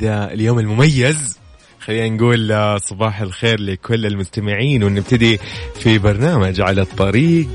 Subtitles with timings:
[0.00, 1.38] هذا اليوم المميز.
[1.80, 5.38] خلينا نقول صباح الخير لكل المستمعين ونبتدي
[5.80, 7.48] في برنامج على الطريق.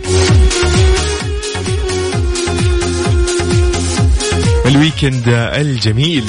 [4.65, 6.25] ال weekend الجميل.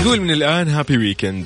[0.00, 1.44] نقول من الآن happy weekend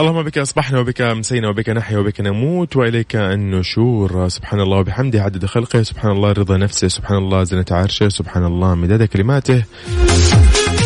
[0.00, 4.28] اللهم بك أصبحنا وبك أمسينا وبك نحيا وبك نموت وإليك النشور.
[4.28, 5.22] سبحان الله وبحمده.
[5.22, 5.82] عدد خلقه.
[5.82, 6.88] سبحان الله رضا نفسه.
[6.88, 8.08] سبحان الله زنة عرشه.
[8.08, 9.64] سبحان الله مداد كلماته.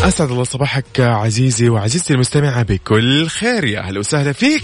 [0.03, 3.63] أسعد الله صباحك عزيزي وعزيزتي المستمعة بكل خير.
[3.63, 4.63] يا أهلا وسهلا فيك.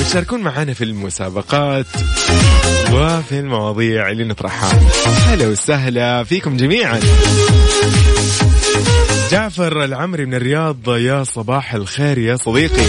[0.00, 1.86] وتشاركون معنا في المسابقات
[2.92, 4.80] وفي المواضيع اللي نطرحها.
[5.06, 7.00] هلا وسهلا فيكم جميعا.
[9.30, 12.86] جعفر العمري من الرياض يا صباح الخير يا صديقي.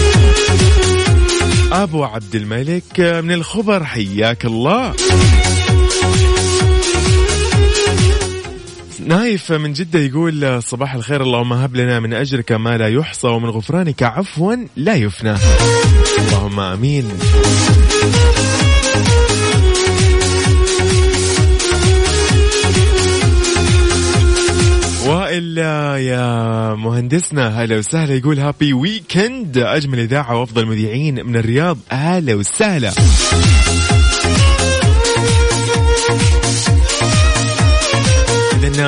[1.72, 4.94] أبو عبد الملك من الخبر حياك الله.
[9.06, 13.50] نايف من جدة يقول صباح الخير اللهم هب لنا من أجرك ما لا يحصى ومن
[13.50, 15.34] غفرانك عفوا لا يفنى.
[16.18, 17.08] اللهم آمين.
[25.06, 32.34] وإلا يا مهندسنا هلا وسهلا يقول هابي ويكند أجمل إذاعة وأفضل مذيعين من الرياض هلا
[32.34, 32.92] وسهلا.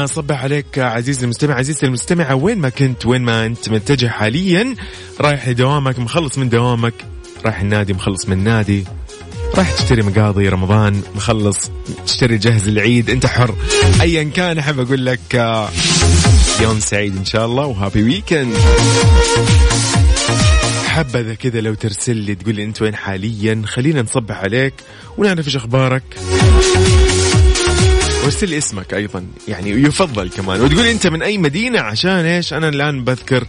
[0.06, 4.74] صبح عليك عزيزي المستمع عزيزتي المستمعة وين ما كنت وين ما أنت متجه حاليا
[5.20, 6.94] رايح لدوامك مخلص من دوامك
[7.44, 8.84] رايح النادي مخلص من النادي.
[9.54, 11.70] راح تشتري مقاضي رمضان مخلص
[12.06, 13.54] تشتري جهز العيد انت حر.
[14.00, 15.68] ايا كان أحب أقول لك آه،
[16.60, 18.56] يوم سعيد إن شاء الله وهابي ويكند
[20.86, 24.74] حبذا كذا لو ترسل لي تقول لي أنت وين حاليا خلينا نصبح عليك
[25.18, 26.02] ونعرف إيش أخبارك.
[28.22, 30.60] وارسل لي اسمك أيضا يعني يفضل كمان.
[30.60, 33.44] وتقول أنت من أي مدينة؟ عشان إيش؟ أنا الآن بذكر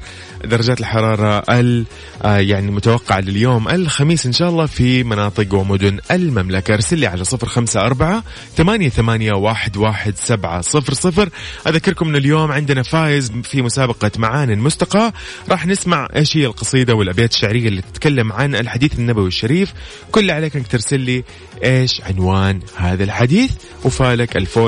[0.45, 1.85] درجات الحرارة ال
[2.23, 6.73] آه يعني متوقعة لليوم الخميس إن شاء الله في مناطق ومدن المملكة.
[6.73, 8.23] ارسل لي على صفر خمسة أربعة
[8.58, 11.29] ثمانية, ثمانية واحد, واحد سبعة صفر صفر.
[11.67, 15.14] أذكركم إن اليوم عندنا فايز في مسابقة معاني مستقاة.
[15.49, 19.73] راح نسمع إيش هي القصيدة والأبيات الشعرية اللي تتكلم عن الحديث النبوي الشريف.
[20.11, 21.23] كل عليك إنك ترسل لي
[21.64, 23.52] إيش عنوان هذا الحديث.
[23.84, 24.63] وفالك الفوز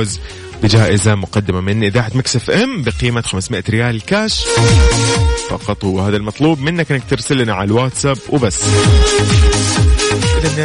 [0.64, 4.46] بجائزة مقدمة من إذاعة Mix FM بقيمة 500 ريال كاش.
[5.50, 8.62] فقط وهذا المطلوب منك إنك ترسل لنا على الواتساب وبس.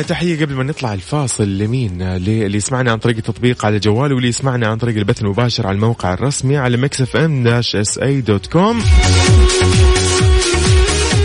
[0.09, 4.67] تحية قبل ما نطلع الفاصل لمين؟ اللي يسمعنا عن طريق التطبيق على جواله واللي يسمعنا
[4.67, 8.83] عن طريق البث المباشر على الموقع الرسمي على Mix FM dash SA dot com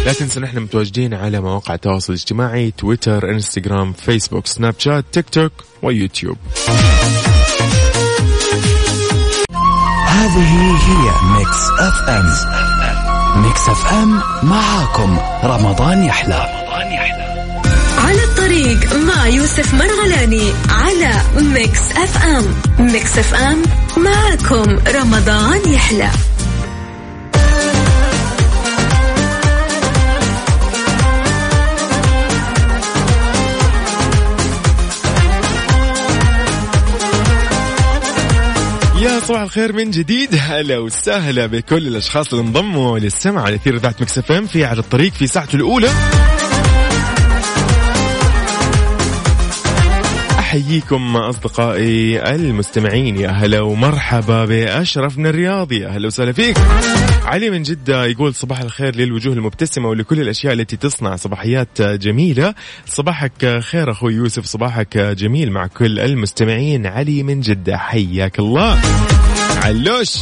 [0.06, 5.52] لا تنسوا نحن متواجدين على مواقع التواصل الاجتماعي تويتر إنستغرام فيسبوك سناب شات تيك توك
[5.82, 6.38] ويوتيوب.
[10.26, 12.26] هذه هي Mix FM
[13.44, 16.48] Mix FM معاكم رمضان يحلى.
[17.98, 22.46] على الطريق مع يوسف مرغلاني على Mix FM
[22.80, 23.64] Mix FM
[23.98, 26.10] معكم رمضان يحلى.
[39.06, 40.30] يا صباح الخير من جديد.
[40.40, 45.28] هلا وسهلا بكل الأشخاص اللي انضموا للسمع على أثير ذات مكس في على الطريق في
[45.28, 45.90] ساعته الأولى.
[50.40, 53.20] أحييكم أصدقائي المستمعين.
[53.20, 56.58] يا هلا ومرحبا باشرف من الرياض يا هلا وسهلا فيك.
[57.26, 62.56] علي من جدة يقول صباح الخير للوجوه المبتسمة ولكل الأشياء التي تصنع صباحيات جميلة.
[62.86, 66.86] صباحك خير أخوي يوسف صباحك جميل مع كل المستمعين.
[66.86, 68.80] علي من جدة حياك الله.
[69.64, 70.18] علوش.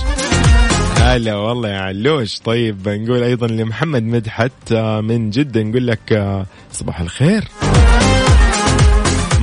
[0.97, 2.39] هلا والله يا علوش.
[2.39, 4.73] طيب نقول أيضا لمحمد مدحت
[5.03, 7.43] من جدة نقول لك صباح الخير.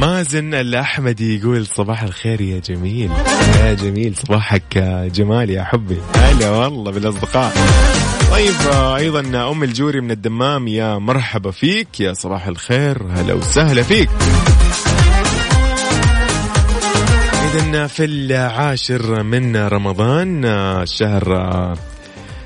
[0.01, 3.11] مازن الأحمدي يقول صباح الخير يا جميل.
[3.57, 4.79] يا جميل صباحك
[5.15, 5.99] جمال يا حبي.
[6.17, 7.53] هلا والله بالأصدقاء.
[8.31, 8.55] طيب
[8.97, 14.11] أيضا أم الجوري من الدمام يا مرحبا فيك يا صباح الخير هلا وسهلا فيك.
[17.55, 20.43] إذا في العاشر من رمضان
[20.85, 21.25] شهر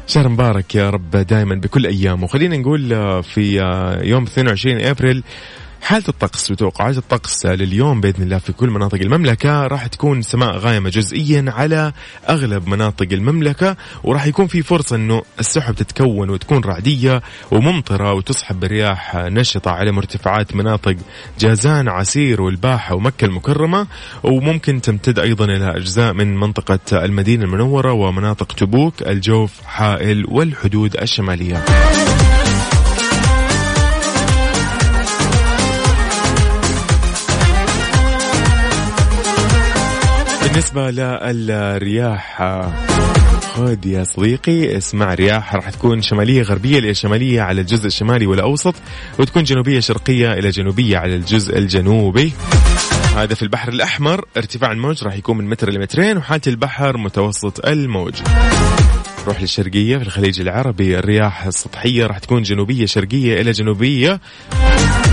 [0.07, 2.89] شهر مبارك يا رب دائما بكل أيامه خلينا نقول
[3.23, 3.57] في
[4.03, 5.23] يوم 22 أبريل
[5.85, 10.91] حالة الطقس وتوقعات الطقس لليوم بإذن الله في كل مناطق المملكة راح تكون سماء غائمة
[10.91, 11.93] جزئيا على
[12.29, 19.17] أغلب مناطق المملكة وراح يكون في فرصة أنه السحب تتكون وتكون رعدية وممطرة وتصحب برياح
[19.17, 20.97] نشطة على مرتفعات مناطق
[21.39, 23.87] جازان عسير والباحة ومكة المكرمة
[24.23, 31.65] وممكن تمتد أيضا إلى أجزاء من منطقة المدينة المنورة ومناطق تبوك الجوف حائل والحدود الشمالية.
[40.55, 42.43] بالنسبة للرياح
[43.55, 48.75] خذ يا صديقي اسمع رياح راح تكون شمالية غربية إلى شمالية على الجزء الشمالي والأوسط
[49.19, 52.33] وتكون جنوبية شرقية إلى جنوبية على الجزء الجنوبي.
[53.17, 58.15] هذا في البحر الأحمر ارتفاع الموج راح يكون من متر لمترين وحالة البحر متوسط الموج.
[59.25, 64.21] نروح للشرقية في الخليج العربي الرياح السطحية راح تكون جنوبية شرقية إلى جنوبية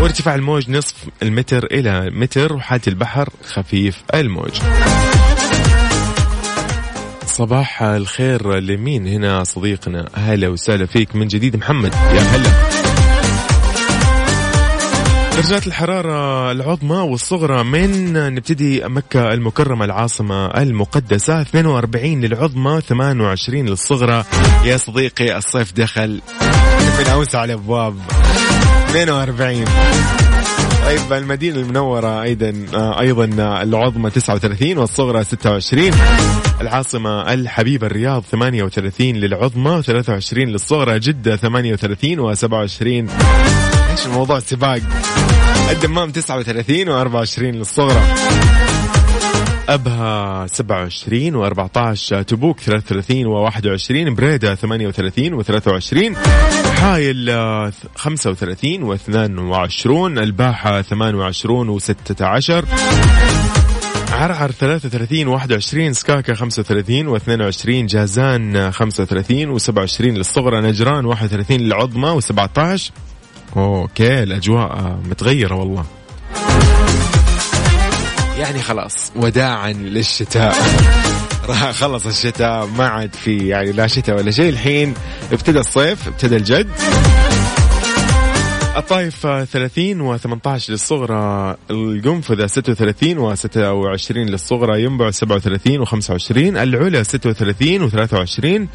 [0.01, 4.51] وارتفاع الموج نصف المتر إلى متر وحالة البحر خفيف الموج.
[7.41, 11.93] صباح الخير لمين هنا صديقنا؟ هلا وسهلا فيك من جديد محمد.
[11.93, 12.49] يا هلا.
[15.35, 24.23] درجات الحرارة العظمى والصغرى من نبتدي مكة المكرمة العاصمة المقدسة 42 للعظمى 28 للصغرى.
[24.65, 26.21] يا صديقي الصيف دخل.
[26.99, 27.95] من أوسع الأبواب
[28.89, 29.65] 42
[30.86, 32.54] طيب المدينة المنورة أيضا
[33.00, 33.25] أيضا
[33.63, 35.92] العظمى 39 والصغرى 26
[36.62, 43.10] العاصمة الحبيبة الرياض 38 للعظمى 23 للصغرى جدة 38 و27
[43.92, 44.80] إيش الموضوع سباق
[45.72, 46.86] الدمام 39
[47.25, 48.01] و24 للصغرى.
[49.69, 56.18] أبها 27 و14 تبوك 33 و21 بريدة 38 و23
[56.81, 57.31] حايل
[57.95, 62.66] 35 و22 الباحة 28 و16
[64.11, 72.81] عرعر 33 21 سكاكا 35 و22 جازان 35 و27 للصغرى نجران 31 للعظمى و17
[73.57, 75.85] أوكي الأجواء متغيرة والله.
[78.42, 80.56] يعني خلاص وداعا للشتاء.
[81.50, 84.50] راح خلص الشتاء ما عاد في يعني لا شتاء ولا شيء.
[84.50, 84.94] الحين
[85.31, 86.69] ابتدى الصيف ابتدى الجد.
[88.78, 98.68] الطايف 30 و18 للصغرى القنفذة 36 و26 للصغرى ينبع 37 و25 العلا 36 و23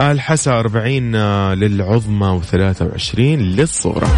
[0.00, 1.16] الحسا 40
[1.54, 4.08] للعظمى و23 للصغرى.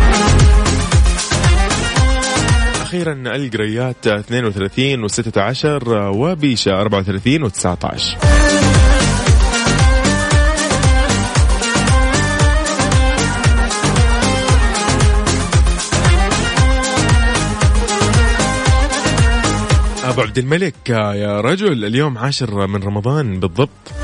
[2.92, 5.64] أخيرا القريات 32 و16
[6.16, 7.62] وبيشا 34 و19
[20.04, 24.01] أبو عبد الملك يا رجل اليوم عاشر من رمضان بالضبط.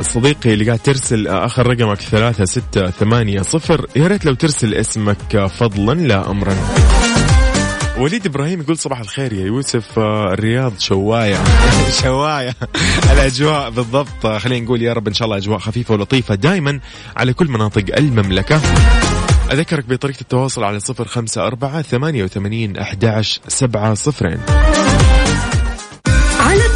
[0.00, 3.86] صديقي اللي قاعد ترسل آه آخر رقمك ثلاثة ستة ثمانية صفر.
[3.96, 6.56] يا ريت لو ترسل اسمك آه فضلا لا امرا.
[7.98, 11.36] وليد إبراهيم يقول صباح الخير يا يوسف آه الرياض شواية.
[12.02, 12.56] شواية.
[13.12, 14.26] الأجواء بالضبط.
[14.26, 16.80] آه خلينا نقول يا رب إن شاء الله أجواء خفيفة ولطيفة دائما
[17.16, 18.60] على كل مناطق المملكة.
[19.52, 24.38] أذكرك بطريقة التواصل على صفر خمسة أربعة ثمانية وثمانين أحداش سبعة صفرين.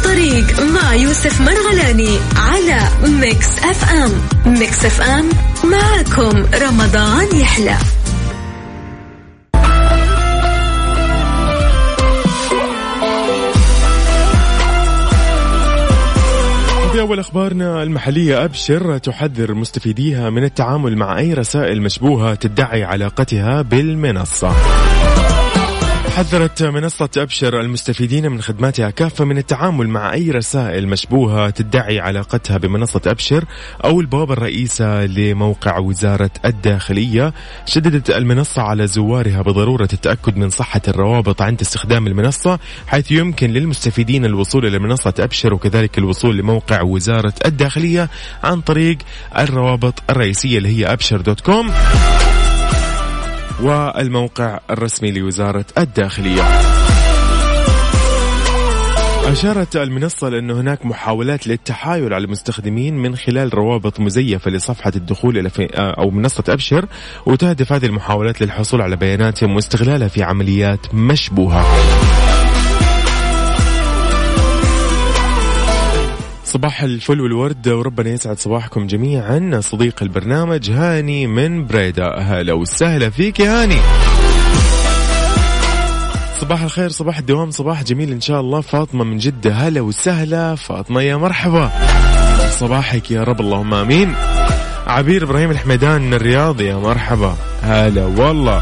[0.09, 4.11] الطريق مع يوسف مرغلاني على Mix FM.
[4.45, 5.29] Mix FM
[5.63, 7.77] معكم رمضان يحلى.
[16.91, 23.61] في أول أخبارنا المحلية أبشر تحذر مستفيديها من التعامل مع أي رسائل مشبوهة تدعي علاقتها
[23.61, 24.55] بالمنصة.
[26.19, 32.57] حذرت منصة أبشر المستفيدين من خدماتها كافة من التعامل مع أي رسائل مشبوهة تدعي علاقتها
[32.57, 33.45] بمنصة أبشر
[33.83, 37.33] أو البوابة الرئيسة لموقع وزارة الداخلية.
[37.65, 44.25] شددت المنصة على زوارها بضرورة التأكد من صحة الروابط عند استخدام المنصة حيث يمكن للمستفيدين
[44.25, 48.09] الوصول إلى منصة أبشر وكذلك الوصول لموقع وزارة الداخلية
[48.43, 48.97] عن طريق
[49.37, 51.71] الروابط الرئيسية اللي هي أبشر دوت كوم.
[53.61, 56.41] والموقع الرسمي لوزارة الداخلية.
[59.31, 65.49] أشارت المنصة لأن هناك محاولات للتحايل على المستخدمين من خلال روابط مزيفة لصفحة الدخول إلى
[65.75, 66.85] أو منصة أبشر
[67.25, 71.65] وتهدف هذه المحاولات للحصول على بياناتهم واستغلالها في عمليات مشبوهة.
[76.59, 79.59] صباح الفل والورد وربنا يسعد صباحكم جميعا.
[79.59, 82.17] صديق البرنامج هاني من بريدة.
[82.17, 83.79] هلا وسهلا فيك يا هاني.
[86.41, 88.61] صباح الخير صباح الدوام صباح جميل إن شاء الله.
[88.61, 90.55] فاطمة من جدة هلا وسهلا.
[90.55, 91.71] فاطمة يا مرحبا.
[92.49, 94.13] صباحك يا رب اللهم آمين.
[94.87, 97.35] عبير إبراهيم الحميدان من الرياض يا مرحبا.
[97.63, 98.61] هلا والله.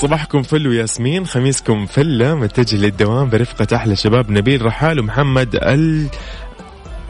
[0.00, 5.58] صباحكم فل وياسمين خميسكم فلة متجه للدوام برفقة أحلى شباب نبيل رحال ومحمد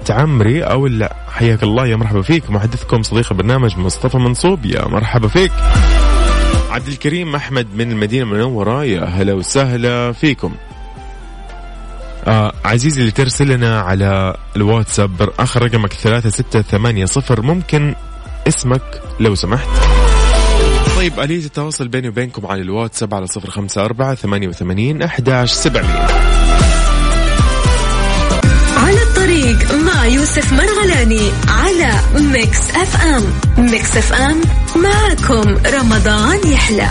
[0.02, 2.50] التعمري أو لا حياك الله يا مرحبا فيك.
[2.50, 5.52] محدثكم صديق البرنامج مصطفى منصوب يا مرحبا فيك.
[6.70, 10.54] عبد الكريم أحمد من المدينة المنورة يا هلا وسهلا فيكم.
[12.26, 17.94] آه عزيزي اللي ترسل لنا على الواتساب آخر رقمك ثلاثة ستة ثمانية صفر ممكن
[18.48, 19.68] اسمك لو سمحت.
[21.06, 26.06] طيب آلية التواصل بيني وبينكم على الواتساب على صفر خمسة أربعة ثمانية وثمانين أحداش سبعمية؟
[28.76, 32.00] على الطريق مع يوسف مرغلاني على
[32.32, 33.24] Mix FM.
[33.70, 34.40] Mix FM
[34.76, 36.88] معكم رمضان يحلى.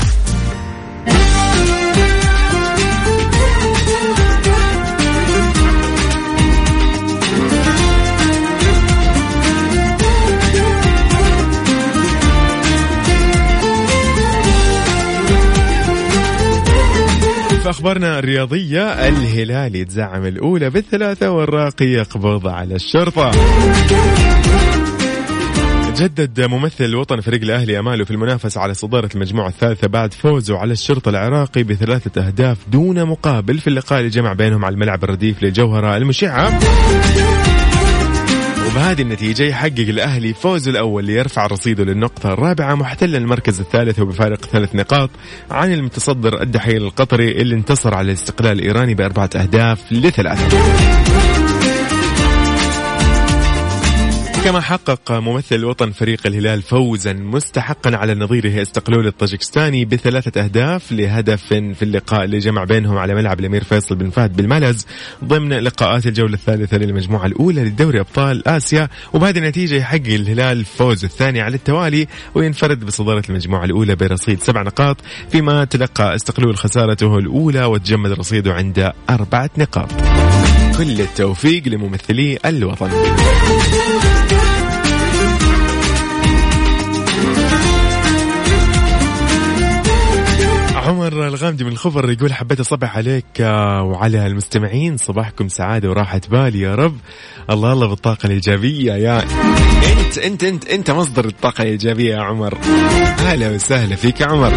[17.66, 23.32] في أخبارنا الرياضية؟ الهلال يتزعم الأولى بالثلاثة والراقي يقبض على الشرطة.
[25.96, 30.74] جدد ممثل الوطن فريق الأهلي أماله في المنافسة على صدارة المجموعة الثالثة بعد فوزه على
[30.74, 35.98] الشرطة العراقي بثلاثة أهداف دون مقابل في اللقاء اللي جمع بينهم على الملعب الرديف للجوهرة
[35.98, 36.60] المشعة.
[38.76, 44.76] وبهذه النتيجة يحقق الأهلي فوزه الأول ليرفع رصيده للنقطة الرابعة محتلا المركز الثالث وبفارق ثلاث
[44.76, 45.10] نقاط
[45.52, 51.15] عن المتصدر الدحيل القطري اللي انتصر على الاستقلال الإيراني بأربعة أهداف لثلاثة.
[54.46, 61.44] كما حقق ممثل الوطن فريق الهلال فوزا مستحقا على نظيره استقلول الطاجكستاني بثلاثة أهداف لهدف
[61.44, 64.86] في اللقاء اللي جمع بينهم على ملعب الأمير فيصل بن فهد بالملز
[65.24, 68.90] ضمن لقاءات الجولة الثالثة للمجموعة الأولى لدوري أبطال آسيا.
[69.14, 74.98] وبهذه النتيجة يحقق الهلال الفوز الثاني على التوالي وينفرد بصدارة المجموعة الأولى برصيد سبع نقاط
[75.32, 79.92] فيما تلقى استقلول خسارته الأولى وتجمد رصيده عند أربعة نقاط.
[80.78, 82.90] كل التوفيق لممثلي الوطن.
[90.86, 94.98] عمر الغامدي من الخبر يقول حبيت أصبح عليك آه، وعلى المستمعين.
[94.98, 96.98] صباحكم سعادة وراحة بال يا رب.
[97.50, 99.24] الله الله بالطاقة الإيجابية يا
[100.00, 102.58] أنت أنت أنت أنت مصدر الطاقة الإيجابية يا عمر.
[103.20, 104.54] أهلا وسهلا فيك يا عمر.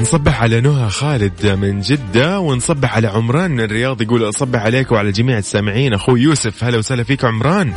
[0.00, 5.12] نصبح على نهى خالد من جدة ونصبح على عمران من الرياض يقول أصبح عليك وعلى
[5.12, 5.94] جميع السامعين.
[5.94, 7.72] أخوي يوسف هلا وسهلا فيك عمران.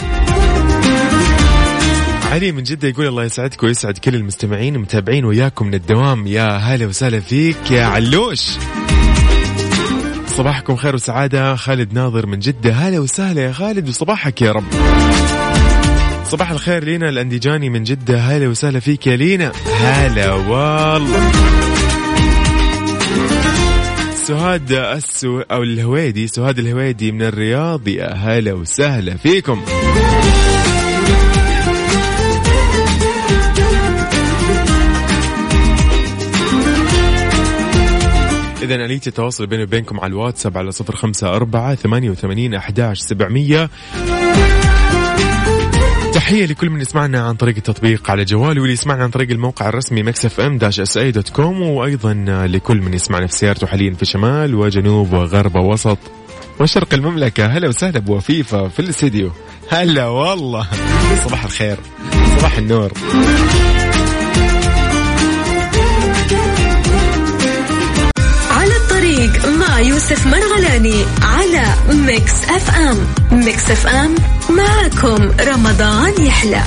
[2.36, 6.27] علي من جدة يقول الله يسعدك ويسعد كل المستمعين ومتابعين وياكم من الدوام.
[6.27, 8.50] يا هلا وسهلا فيك يا علوش.
[10.27, 11.56] صباحكم خير وسعادة.
[11.56, 12.74] خالد ناظر من جدة.
[12.74, 14.63] هلا وسهلا يا خالد وصباحك يا رب.
[16.25, 18.20] صباح الخير لينا الأنديجاني من جدة.
[18.20, 19.51] هلا وسهلا فيك يا لينا.
[19.82, 21.32] هلا والله.
[24.27, 27.88] سهاد السو أو الهويدي سهاد الهويدي من الرياض.
[27.88, 29.62] يا هلا وسهلا فيكم.
[38.66, 43.70] إذا آلية التواصل بيني وبينكم على الواتساب على صفر خمسة أربعة ثمانية وثمانين أحداش سبعمية.
[46.14, 50.04] تحية لكل من يسمعنا عن طريق التطبيق على جواله واللي يسمعنا عن طريق الموقع الرسمي
[50.04, 52.14] Mix FM dash SA dot com وأيضا
[52.48, 55.98] لكل من يسمعنا في سيارته حاليا في شمال وجنوب وغرب ووسط
[56.60, 57.46] وشرق المملكة.
[57.46, 59.32] هلا وسهلا أبو وفيفة في الاستديو.
[59.70, 60.68] هلا والله.
[61.26, 61.78] صباح الخير.
[62.38, 62.92] صباح النور.
[69.75, 73.08] مع يوسف مرغلاني على Mix FM.
[73.32, 74.16] Mix FM
[74.50, 76.62] معكم رمضان يحلى.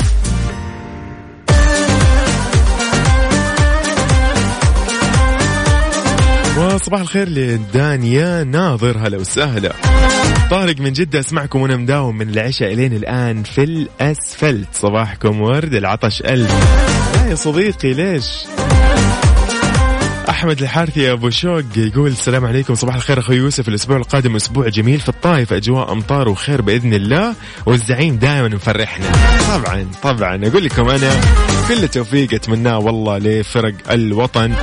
[6.59, 9.73] وصباح الخير لدانيا ناظر هلا وسهلا.
[10.51, 14.69] طارق من جدة أسمعكم وأنا مداوم من العشاء إلين الآن في الأسفلت.
[14.75, 16.47] صباحكم ورد العطش لا
[17.31, 18.27] يا صديقي ليش؟
[20.29, 22.75] أحمد الحارثي أبو شوق يقول السلام عليكم.
[22.75, 23.69] صباح الخير أخوي يوسف.
[23.69, 25.53] الأسبوع القادم أسبوع جميل في الطائف.
[25.53, 27.35] أجواء أمطار وخير بإذن الله
[27.67, 29.07] والزعيم دائما مفرحنا.
[29.49, 30.47] طبعا طبعا.
[30.47, 31.21] أقول لكم أنا
[31.69, 34.55] كل توفيق اتمناه والله لفرق الوطن.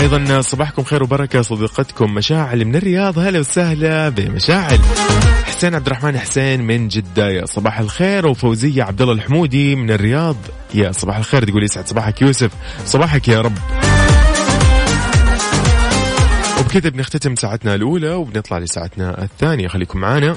[0.00, 3.18] أيضا صباحكم خير وبركة صديقتكم مشاعل من الرياض.
[3.18, 4.78] هلا وسهلا بمشاعل.
[5.44, 7.30] حسين عبد الرحمن حسين من جدة.
[7.30, 8.26] يا صباح الخير.
[8.26, 10.36] وفوزية عبد الله الحمودي من الرياض.
[10.74, 11.44] يا صباح الخير.
[11.44, 12.50] تقول يسعد صباحك يوسف.
[12.86, 13.58] صباحك يا رب.
[16.60, 19.68] وبكذا بنختتم ساعتنا الأولى وبنطلع لساعتنا الثانية.
[19.68, 20.36] خليكم معنا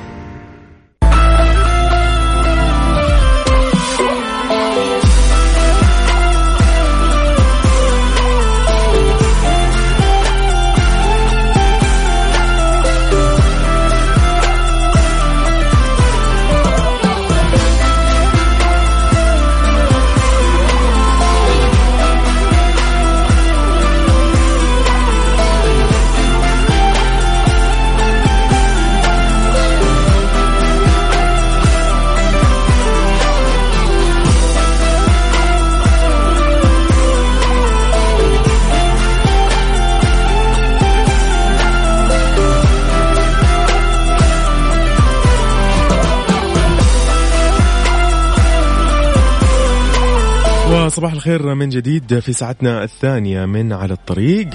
[51.35, 54.47] الخير من جديد في ساعتنا الثانية من على الطريق.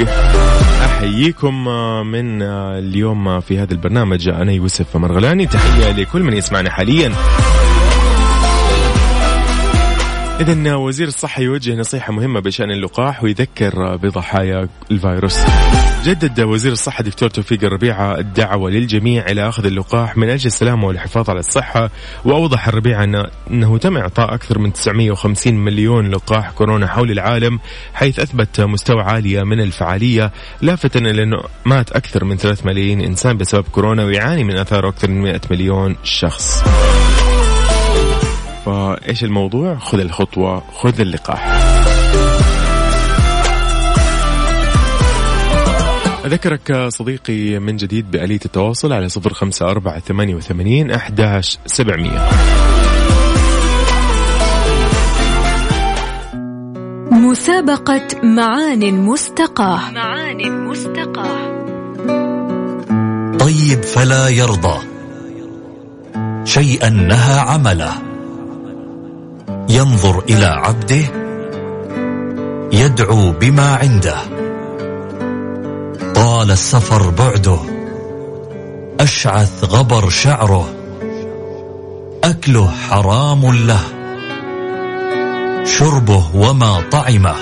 [0.85, 1.65] أحييكم
[2.07, 4.29] من اليوم في هذا البرنامج.
[4.29, 5.47] أنا يوسف مرغلاني.
[5.47, 7.13] تحية لكل من يسمعنا حاليا.
[10.41, 15.39] إذا وزير الصحة يوجه نصيحة مهمة بشأن اللقاح ويذكر بضحايا الفيروس.
[16.05, 21.31] جدد وزير الصحة دكتور توفيق الربيعة الدعوة للجميع إلى أخذ اللقاح من أجل السلامة والحفاظ
[21.31, 21.91] على الصحة
[22.25, 27.59] وأوضح الربيعة أن أنه تم إعطاء أكثر من 950 مليون لقاح كورونا حول العالم
[27.95, 33.37] حيث أثبت مستوى عالية من الفعالية لافتا إلى أنه مات أكثر من 3 ملايين إنسان
[33.37, 36.65] بسبب كورونا ويعاني من آثاره أكثر من 100 مليون شخص.
[38.67, 41.47] فايش الموضوع؟ خذ الخطوة، خذ اللقاح.
[46.25, 52.29] أذكرك صديقي من جديد بآلية التواصل على صفر خمسة أربعة ثمانية وثمانين أحداش سبعمية.
[57.11, 59.91] مسابقة معان مستقاة.
[59.91, 61.57] معان مستقاة.
[63.39, 64.79] طيب فلا يرضى.
[66.45, 68.06] شيئا نهى عمله.
[69.69, 71.05] ينظر إلى عبده
[72.73, 74.17] يدعو بما عنده.
[76.15, 77.59] طال السفر بعده.
[79.01, 80.69] أشعث غبر شعره.
[82.25, 83.81] أكله حرام له.
[85.65, 87.37] شربه وما طعمه.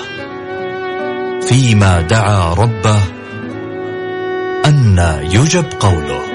[1.41, 2.99] فيما دعا ربه
[4.65, 6.34] أن يجب قوله.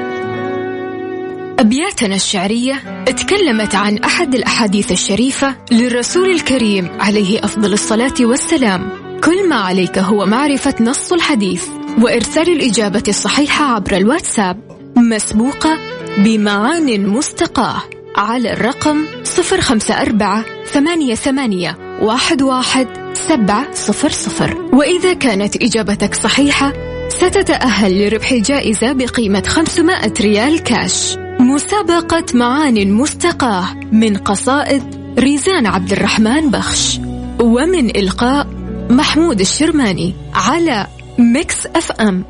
[1.60, 8.88] أبياتنا الشعرية تكلمت عن أحد الأحاديث الشريفة للرسول الكريم عليه أفضل الصلاة والسلام.
[9.24, 11.64] كل ما عليك هو معرفة نص الحديث
[12.02, 14.56] وإرسال الإجابة الصحيحة عبر الواتساب.
[14.96, 15.78] مسبوقة
[16.18, 17.82] بمعان مستقاة
[18.16, 19.04] على الرقم
[19.52, 24.68] 054 ثمانية ثمانية واحد واحد سبعة صفر صفر.
[24.72, 26.72] وإذا كانت إجابتك صحيحة
[27.08, 31.16] ستتأهل لربح جائزة بقيمة 500 ريال كاش.
[31.50, 34.82] مسابقة معان مستقاة من قصائد
[35.18, 37.00] ريزان عبد الرحمن بخش
[37.40, 38.46] ومن إلقاء
[38.90, 40.86] محمود الشرماني على
[41.18, 42.24] Mix FM.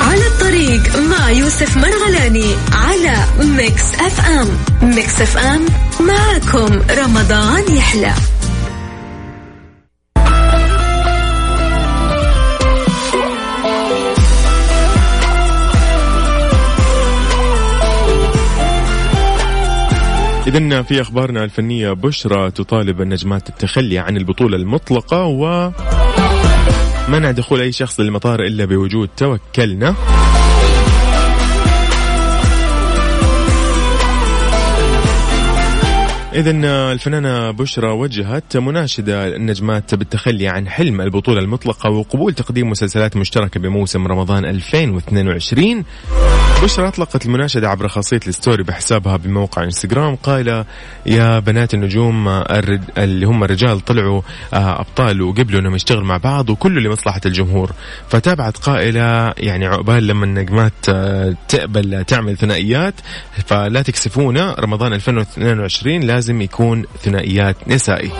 [0.00, 4.48] على الطريق مع يوسف مرغلاني على Mix FM.
[4.82, 5.66] Mix FM
[6.00, 8.14] معكم رمضان يحلى.
[20.50, 25.70] إذا في أخبارنا الفنية بشرى تطالب النجمات التخلي عن البطولة المطلقة و
[27.08, 29.94] منع دخول أي شخص للمطار إلا بوجود توكلنا.
[36.34, 36.50] إذا
[36.92, 44.06] الفنانة بشرى وجهت مناشدة النجمات بالتخلي عن حلم البطولة المطلقة وقبول تقديم مسلسلات مشتركة بموسم
[44.06, 45.84] رمضان 2022
[46.62, 50.64] بشرى أطلقت المناشدة عبر خاصية الستوري بحسابها بموقع إنستغرام قال
[51.06, 52.84] يا بنات النجوم الرد...
[52.98, 54.22] اللي هم الرجال طلعوا
[54.54, 57.72] آه، أبطال وقبلوا أنهم يشتغلوا مع بعض وكله لمصلحة الجمهور.
[58.08, 62.94] فتابعت قائلة يعني عقبال لما النجمات آه، تقبل تعمل ثنائيات
[63.46, 68.10] فلا تكسفونا رمضان 2022 لازم يكون ثنائيات نسائي.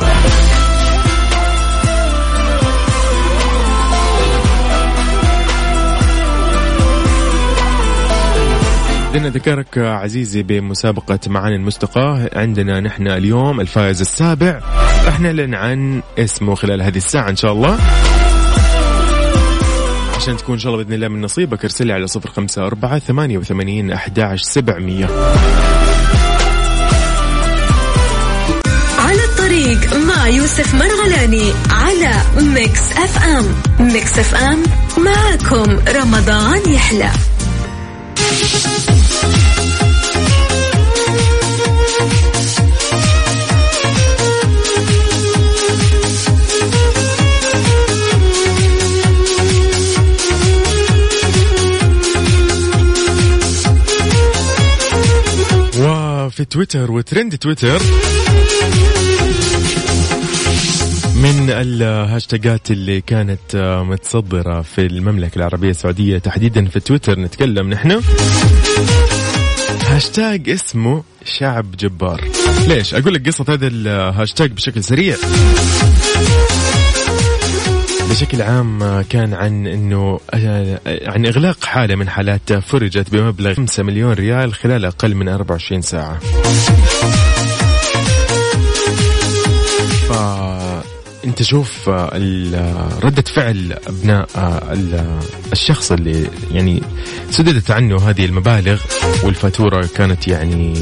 [9.12, 12.30] بدنا ذكرك عزيزي بمسابقة معاني المستقاة.
[12.32, 14.60] عندنا نحن اليوم الفائز السابع.
[15.06, 17.78] راح نعلن عن اسمه خلال هذه الساعة إن شاء الله.
[20.16, 22.98] عشان تكون إن شاء الله بإذن الله من نصيبك ارسل لي على صفر خمسة أربعة
[22.98, 25.08] ثمانية وثمانين أحداش سبعمية.
[30.30, 33.54] يوسف مرغلاني على Mix FM.
[33.80, 34.62] Mix FM
[34.98, 37.10] معكم رمضان يحلى.
[55.80, 57.82] وفي تويتر وترند تويتر
[61.22, 68.00] من الهاشتاجات اللي كانت آه، متصدرة في المملكة العربية السعودية تحديدا في تويتر نتكلم نحن
[69.80, 72.24] هاشتاج اسمه شعب جبار
[72.68, 75.16] ليش؟ أقول لك قصة هذا الهاشتاج بشكل سريع
[78.10, 83.82] بشكل عام آه، كان عن إنه آه، عن إغلاق حالة من حالات فرجت بمبلغ 5
[83.82, 86.18] مليون ريال خلال أقل من 24 ساعة.
[91.40, 95.18] انت شوف آه، ال- ردة فعل أبناء آه، ال-
[95.52, 96.82] الشخص اللي يعني
[97.30, 98.80] سددت عنه هذه المبالغ
[99.24, 100.74] والفاتورة كانت يعني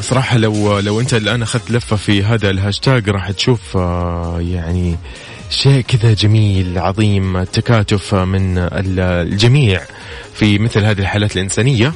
[0.00, 4.96] صراحة لو لو أنت الآن أخذت لفة في هذا الهاشتاج راح تشوف آه، يعني
[5.50, 9.80] شيء كذا جميل عظيم التكاتف من ال- الجميع
[10.34, 11.92] في مثل هذه الحالات الإنسانية.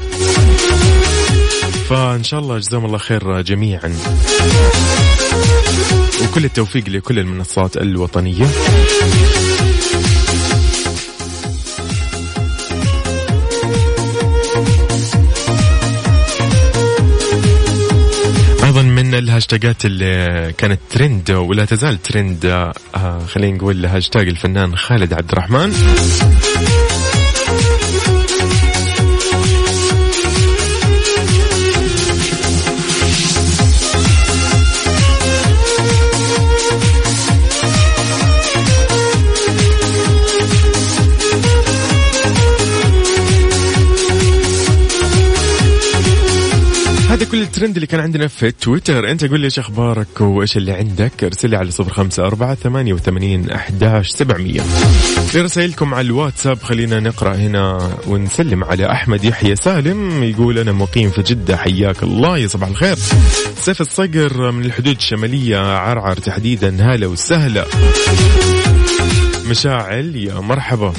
[1.89, 3.93] فإن شاء الله جزاهم الله خير جميعا.
[6.25, 8.47] وكل التوفيق لكل المنصات الوطنية.
[18.65, 22.47] أيضا من الهاشتاجات اللي كانت ترند ولا تزال ترند
[22.95, 25.73] آه خلينا نقول هاشتاج الفنان خالد عبد الرحمن.
[47.55, 49.11] الترند اللي كان عندنا في تويتر.
[49.11, 52.93] انت قول لي إيش أخبارك وإيش اللي عندك؟ ارسل لي على صفر خمسة أربعة ثمانية
[52.93, 54.61] وثمانين أحداش سبعمية.
[55.35, 60.25] لرسائلكم على الواتساب خلينا نقرأ هنا ونسلم على أحمد يحيى سالم.
[60.25, 62.97] يقول أنا مقيم في جدة حياك الله يا صباح الخير.
[63.57, 67.65] سيف الصقر من الحدود الشمالية عرعر تحديدا هلا وسهلا.
[69.51, 70.93] مشاعل يا مرحبا.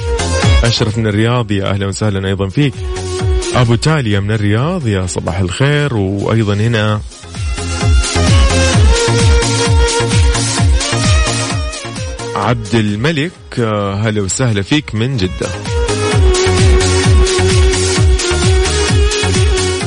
[0.63, 2.73] أشرف من الرياض يا أهلا وسهلا أيضا فيك.
[3.55, 5.93] أبو تاليا من الرياض يا صباح الخير.
[5.97, 7.01] وأيضا هنا
[12.35, 13.31] عبد الملك
[14.03, 15.49] هلا وسهلا فيك من جدة.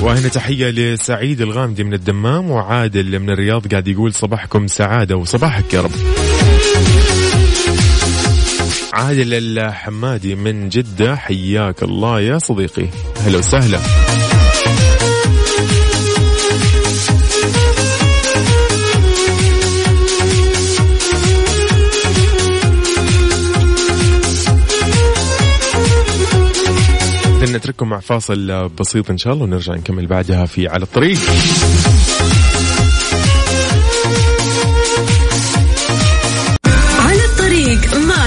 [0.03, 5.81] وهنا تحية لسعيد الغامدي من الدمام وعادل من الرياض قاعد يقول صباحكم سعادة وصباحك يا
[5.81, 6.18] رب.
[8.99, 11.17] عادل الحمادي من جدة.
[11.17, 12.89] حياك الله يا صديقي.
[13.17, 13.79] هلا وسهلا.
[27.53, 31.19] نترككم مع فاصل بسيط إن شاء الله ونرجع نكمل بعدها في على الطريق.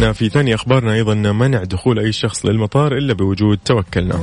[0.00, 4.20] إذن في ثاني أخبارنا أيضا منع دخول أي شخص للمطار إلا بوجود توكلنا.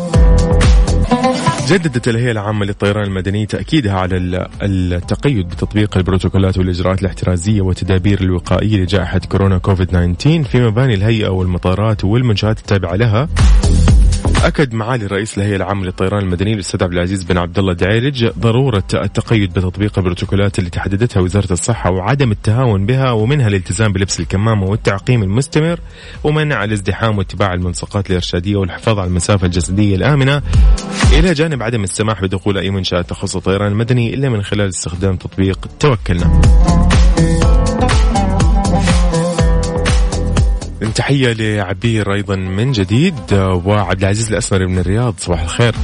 [1.67, 4.47] جددت الهيئة العامة للطيران المدني تأكيدها على ال-
[4.93, 12.03] التقيد بتطبيق البروتوكولات والإجراءات الاحترازية والتدابير الوقائية لجائحة كورونا كوفيد 19 في مباني الهيئة والمطارات
[12.05, 13.27] والمنشآت التابعة لها.
[14.43, 18.83] أكد معالي رئيس الهيئة العامة للطيران المدني الأستاذ عبد العزيز بن عبد الله الدعيرج ضرورة
[18.93, 25.23] التقيد بتطبيق البروتوكولات اللي تحددتها وزارة الصحة وعدم التهاون بها ومنها الالتزام بلبس الكمامة والتعقيم
[25.23, 25.79] المستمر
[26.23, 30.41] ومنع الازدحام واتباع الملصقات الإرشادية والحفاظ على المسافة الجسدية الآمنة.
[31.13, 35.69] إلى جانب عدم السماح بدخول أي منشأة تخص الطيران المدني إلا من خلال استخدام تطبيق
[35.79, 36.41] توكلنا.
[40.97, 43.33] تحية لعبير أيضا من جديد
[43.65, 45.75] وعبد العزيز الأسمري من الرياض صباح الخير.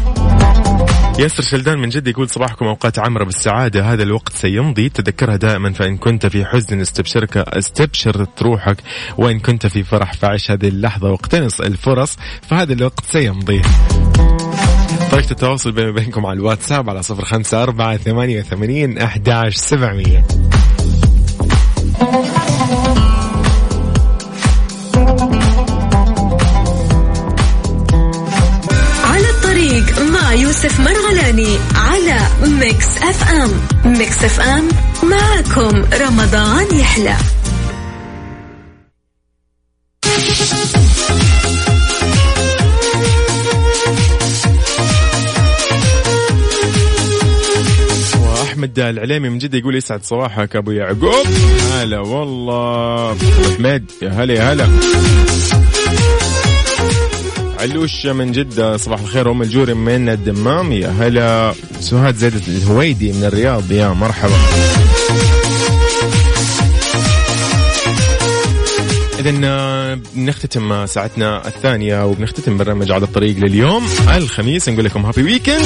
[1.19, 4.89] ياسر شلدان من جد يقول صباحكم أوقات عامرة بالسعادة هذا الوقت سيمضي.
[4.89, 8.77] تذكرها دائما فإن كنت في حزن استبشرك استبشر روحك
[9.17, 13.61] وإن كنت في فرح فعش هذه اللحظة واقتنص الفرص فهذا الوقت سيمضي.
[15.11, 20.27] طريقة التواصل بيني وبينكم على الواتساب على صفر خمسة أربعة ثمانية وثمانين أحداش سبعمية.
[32.43, 33.51] Mix FM.
[33.97, 34.67] Mix FM
[35.03, 37.17] معكم رمضان يحلى.
[48.19, 51.27] واحمد العليمي من جدة يقول يسعد صباحك أبو يعقوب.
[51.73, 53.11] هلا والله.
[53.11, 54.67] أبو حميد يا هلا يا هلا.
[57.63, 60.71] علوش من جدة صباح الخير أم الجوري من الدمام.
[60.71, 61.53] يا هلا.
[61.79, 63.71] سهاد زيد الهويدي من الرياض.
[63.71, 64.35] يا مرحبا.
[69.19, 73.87] إذا بنختتم ساعتنا الثانية وبنختتم برنامج على الطريق لليوم.
[74.15, 75.65] الخميس نقول لكم هابي ويكند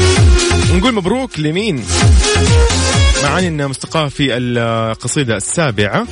[0.73, 1.85] ونقول مبروك لمين؟
[3.23, 6.07] معاني مستقاة في القصيدة السابعة.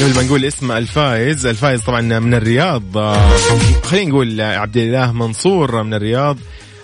[0.00, 1.46] قبل ما نقول اسم الفائز.
[1.46, 2.98] الفائز طبعا من الرياض.
[2.98, 3.36] آه،
[3.82, 6.38] خلينا نقول عبد الله منصور من الرياض.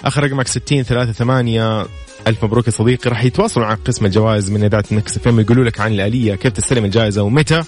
[0.05, 1.87] آخر رقمك 60 3 8
[2.27, 3.11] ألف مبروك يا صديقي.
[3.11, 6.85] راح يتواصلوا مع قسم الجوائز من إذاعة مكس فيم يقولوا لك عن الآلية كيف تستلم
[6.85, 7.63] الجائزة ومتى.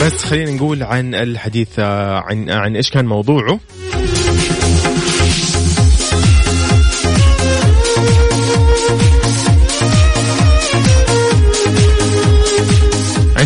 [0.00, 3.60] بس خلينا نقول عن الحديث آه، عن عن إيش كان موضوعه.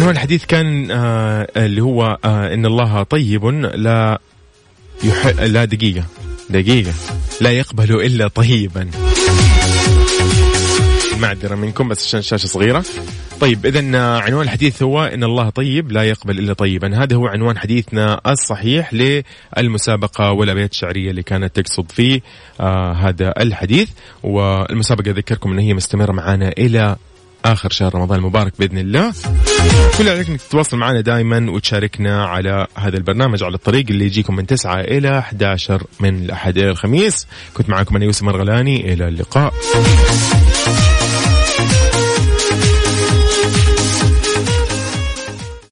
[0.05, 4.21] عنوان الحديث كان آه اللي هو آه إن الله طيب لا
[5.05, 5.27] يح...
[5.27, 6.05] لا دقيقة
[6.51, 6.93] دقيقة
[7.41, 8.91] لا يقبل إلا طيبا.
[11.19, 12.85] معذرة منكم بس عشان الشاشة صغيرة.
[13.41, 17.03] طيب اذا عنوان الحديث هو إن الله طيب لا يقبل إلا طيبا.
[17.03, 18.91] هذا هو عنوان حديثنا الصحيح
[19.57, 22.21] للمسابقة والأبيات الشعرية اللي كانت تقصد فيه
[22.61, 23.89] آه هذا الحديث.
[24.23, 26.97] والمسابقة أذكركم إن هي مستمرة معنا إلى
[27.45, 29.13] آخر شهر رمضان المبارك بإذن الله.
[29.99, 34.47] كل عليك إنك تتواصل معنا دائما وتشاركنا على هذا البرنامج على الطريق اللي يجيكم من
[34.47, 37.27] 9 إلى 11 من الأحد إلى الخميس.
[37.55, 38.93] كنت معكم أنا يوسف مرغلاني.
[38.93, 39.53] إلى اللقاء.